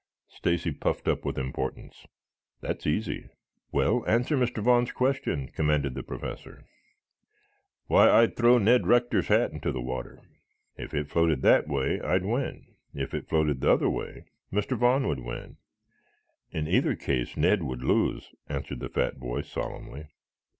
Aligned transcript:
Stacy 0.29 0.71
puffed 0.71 1.07
up 1.07 1.23
with 1.23 1.37
importance. 1.37 2.07
"That's 2.59 2.87
easy." 2.87 3.29
"Well, 3.71 4.03
answer 4.07 4.35
Mr. 4.35 4.57
Vaughn's 4.63 4.91
question," 4.91 5.49
commanded 5.49 5.93
the 5.93 6.01
Professor. 6.01 6.65
"Why, 7.85 8.09
I'd 8.09 8.35
throw 8.35 8.57
Ned 8.57 8.87
Rector's 8.87 9.27
hat 9.27 9.51
into 9.51 9.71
the 9.71 9.79
water. 9.79 10.19
If 10.75 10.95
it 10.95 11.07
floated 11.11 11.43
that 11.43 11.67
way, 11.67 12.01
I'd 12.01 12.25
win. 12.25 12.65
If 12.95 13.13
it 13.13 13.29
floated 13.29 13.61
the 13.61 13.69
other 13.71 13.91
way, 13.91 14.25
Mr. 14.51 14.75
Vaughn 14.75 15.07
would 15.07 15.19
win. 15.19 15.57
In 16.49 16.67
either 16.67 16.95
case 16.95 17.37
Ned 17.37 17.61
would 17.61 17.83
lose," 17.83 18.31
answered 18.49 18.79
the 18.79 18.89
fat 18.89 19.19
boy 19.19 19.41
solemnly. 19.43 20.07